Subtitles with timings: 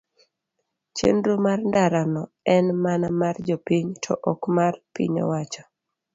[0.97, 2.23] chenro mar ndara no
[2.55, 5.63] en mana mar jopiny to ok mar piny owacho.